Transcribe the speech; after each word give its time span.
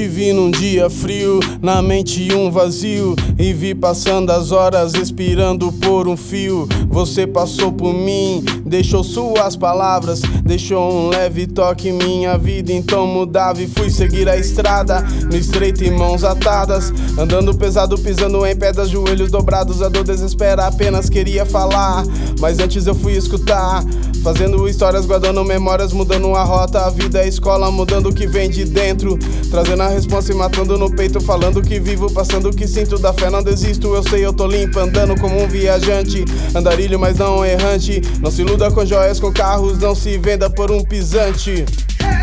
vi 0.00 0.32
num 0.32 0.50
dia 0.50 0.88
frio, 0.88 1.38
na 1.60 1.82
mente 1.82 2.32
um 2.34 2.50
vazio. 2.50 3.14
E 3.38 3.52
vi 3.52 3.74
passando 3.74 4.30
as 4.30 4.50
horas, 4.50 4.94
respirando 4.94 5.70
por 5.72 6.08
um 6.08 6.16
fio. 6.16 6.66
Você 6.88 7.26
passou 7.26 7.70
por 7.70 7.92
mim, 7.92 8.42
deixou 8.72 9.04
suas 9.04 9.54
palavras, 9.54 10.22
deixou 10.42 10.90
um 10.90 11.08
leve 11.10 11.46
toque 11.46 11.90
em 11.90 11.92
minha 11.92 12.38
vida. 12.38 12.72
Então 12.72 13.06
mudava 13.06 13.60
e 13.60 13.66
fui 13.66 13.90
seguir 13.90 14.26
a 14.30 14.36
estrada, 14.38 15.02
no 15.30 15.36
estreito 15.36 15.84
e 15.84 15.90
mãos 15.90 16.24
atadas. 16.24 16.90
Andando 17.18 17.54
pesado, 17.54 17.98
pisando 17.98 18.46
em 18.46 18.56
pedras, 18.56 18.88
joelhos 18.88 19.30
dobrados. 19.30 19.82
A 19.82 19.90
dor 19.90 20.04
desespera, 20.04 20.66
apenas 20.66 21.10
queria 21.10 21.44
falar. 21.44 22.02
Mas 22.40 22.58
antes 22.58 22.86
eu 22.86 22.94
fui 22.94 23.12
escutar. 23.12 23.84
Fazendo 24.22 24.68
histórias, 24.68 25.04
guardando 25.04 25.44
memórias, 25.44 25.92
mudando 25.92 26.34
a 26.34 26.42
rota. 26.42 26.86
A 26.86 26.90
vida 26.90 27.20
é 27.20 27.28
escola, 27.28 27.70
mudando 27.70 28.08
o 28.08 28.14
que 28.14 28.26
vem 28.26 28.48
de 28.48 28.64
dentro. 28.64 29.18
Trazendo 29.50 29.82
a 29.82 29.88
resposta 29.88 30.32
e 30.32 30.34
matando 30.34 30.78
no 30.78 30.90
peito. 30.90 31.20
Falando 31.20 31.60
que 31.60 31.78
vivo, 31.78 32.10
passando 32.10 32.48
o 32.48 32.56
que 32.56 32.66
sinto. 32.66 32.98
Da 32.98 33.12
fé 33.12 33.28
não 33.28 33.42
desisto, 33.42 33.94
eu 33.94 34.02
sei, 34.02 34.24
eu 34.24 34.32
tô 34.32 34.46
limpo. 34.46 34.78
Andando 34.78 35.20
como 35.20 35.42
um 35.42 35.46
viajante. 35.48 36.24
Andarilho, 36.54 36.98
mas 36.98 37.18
não 37.18 37.44
errante. 37.44 38.00
Não 38.22 38.30
se 38.30 38.40
iluda 38.42 38.61
com 38.70 38.84
joias, 38.84 39.18
com 39.18 39.32
carros. 39.32 39.78
Não 39.78 39.94
se 39.94 40.16
venda 40.18 40.48
por 40.48 40.70
um 40.70 40.84
pisante. 40.84 41.64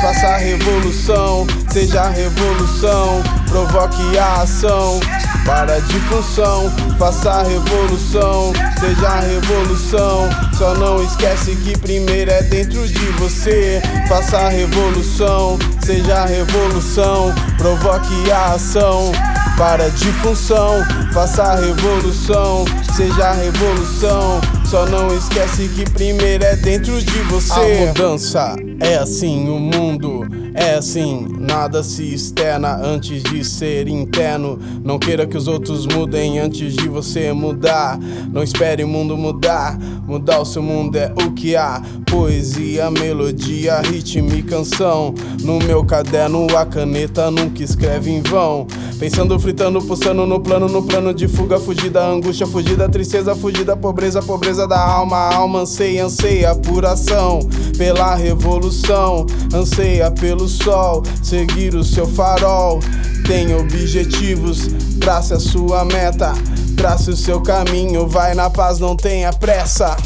Faça 0.00 0.26
a 0.26 0.36
revolução, 0.36 1.46
seja 1.70 2.02
a 2.02 2.10
revolução, 2.10 3.22
provoque 3.48 4.18
a 4.18 4.42
ação 4.42 5.00
para 5.46 5.78
de 5.80 5.98
função, 6.00 6.70
faça 6.98 7.30
a 7.30 7.42
revolução, 7.42 8.52
seja 8.80 9.08
a 9.08 9.20
revolução. 9.20 10.28
Só 10.58 10.74
não 10.74 11.02
esquece 11.02 11.54
que 11.56 11.78
primeiro 11.78 12.30
é 12.30 12.42
dentro 12.42 12.86
de 12.86 13.06
você. 13.18 13.80
Faça 14.08 14.38
a 14.38 14.48
revolução, 14.48 15.58
seja 15.82 16.22
a 16.22 16.26
revolução, 16.26 17.34
provoque 17.56 18.30
a 18.30 18.54
ação 18.54 19.12
para 19.56 19.88
de 19.88 20.10
função, 20.14 20.84
faça 21.12 21.42
a 21.42 21.54
revolução, 21.56 22.64
seja 22.94 23.28
a 23.28 23.32
revolução. 23.32 24.40
Só 24.74 24.84
não 24.86 25.06
esquece 25.16 25.68
que 25.68 25.88
primeiro 25.88 26.42
é 26.42 26.56
dentro 26.56 27.00
de 27.00 27.18
você. 27.30 27.52
A 27.52 27.86
mudança 27.86 28.56
é 28.80 28.96
assim 28.96 29.48
o 29.48 29.56
mundo. 29.56 30.26
É 30.52 30.74
assim, 30.74 31.28
nada 31.38 31.80
se 31.84 32.12
externa 32.12 32.74
antes 32.74 33.22
de 33.22 33.44
ser 33.44 33.86
interno. 33.86 34.58
Não 34.82 34.98
queira 34.98 35.28
que 35.28 35.36
os 35.36 35.46
outros 35.46 35.86
mudem 35.86 36.40
antes 36.40 36.74
de 36.74 36.88
você 36.88 37.32
mudar. 37.32 37.96
Não 38.32 38.42
espere 38.42 38.82
o 38.82 38.88
mundo 38.88 39.16
mudar. 39.16 39.78
Mudar 39.78 40.40
o 40.40 40.44
seu 40.44 40.60
mundo 40.60 40.96
é 40.96 41.12
o 41.24 41.30
que 41.30 41.54
há. 41.54 41.80
Poesia, 42.10 42.90
melodia, 42.90 43.80
ritmo 43.80 44.34
e 44.34 44.42
canção. 44.42 45.14
No 45.40 45.60
meu 45.60 45.84
caderno, 45.84 46.48
a 46.56 46.66
caneta 46.66 47.30
nunca 47.30 47.62
escreve 47.62 48.10
em 48.10 48.22
vão. 48.22 48.66
Pensando, 48.98 49.38
fritando, 49.38 49.82
pulsando 49.82 50.24
no 50.24 50.40
plano, 50.40 50.68
no 50.68 50.82
plano 50.82 51.12
de 51.12 51.26
fuga, 51.26 51.58
fugida, 51.58 52.04
angústia, 52.06 52.46
fugida, 52.46 52.88
tristeza, 52.88 53.34
fugida, 53.34 53.76
pobreza, 53.76 54.22
pobreza 54.22 54.66
da 54.66 54.78
alma. 54.78 55.16
Alma 55.34 55.60
anseia, 55.60 56.04
anseia, 56.04 56.52
apuração 56.52 57.40
pela 57.76 58.14
revolução, 58.14 59.26
anseia 59.52 60.10
pelo 60.10 60.48
sol, 60.48 61.02
seguir 61.22 61.74
o 61.74 61.82
seu 61.82 62.06
farol. 62.06 62.78
Tem 63.26 63.54
objetivos, 63.54 64.68
trace 65.00 65.34
a 65.34 65.40
sua 65.40 65.84
meta, 65.84 66.32
trace 66.76 67.10
o 67.10 67.16
seu 67.16 67.40
caminho, 67.40 68.06
vai 68.06 68.34
na 68.34 68.48
paz, 68.48 68.78
não 68.78 68.96
tenha 68.96 69.32
pressa. 69.32 69.96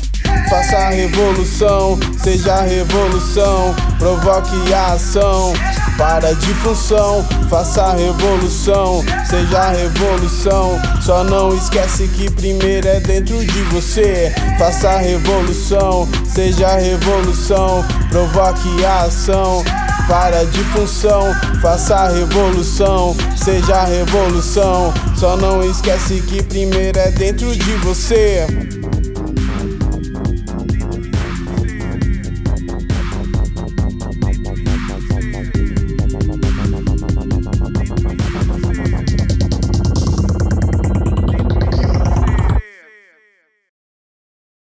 Faça 0.49 0.77
a 0.77 0.89
revolução, 0.89 1.99
seja 2.23 2.55
a 2.55 2.63
revolução, 2.63 3.75
provoque 3.99 4.73
a 4.73 4.93
ação 4.93 5.53
para 5.99 6.33
de 6.33 6.55
função, 6.55 7.27
faça 7.51 7.83
a 7.83 7.93
revolução, 7.93 9.05
seja 9.29 9.59
a 9.59 9.71
revolução. 9.71 10.81
Só 11.03 11.25
não 11.25 11.55
esquece 11.55 12.07
que 12.09 12.31
primeiro 12.31 12.87
é 12.87 13.01
dentro 13.01 13.45
de 13.45 13.63
você. 13.65 14.33
Faça 14.59 14.91
a 14.91 14.99
revolução, 14.99 16.09
seja 16.33 16.69
a 16.69 16.77
revolução, 16.77 17.85
provoque 18.11 18.85
a 18.85 19.03
ação 19.03 19.65
para 20.09 20.45
de 20.47 20.65
função, 20.65 21.35
faça 21.61 21.95
a 21.95 22.09
revolução, 22.09 23.15
seja 23.37 23.75
a 23.75 23.85
revolução. 23.85 24.95
Só 25.17 25.37
não 25.37 25.69
esquece 25.69 26.23
que 26.23 26.43
primeiro 26.45 26.99
é 26.99 27.11
dentro 27.11 27.55
de 27.55 27.73
você. 27.79 28.47